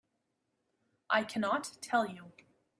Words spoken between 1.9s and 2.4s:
you.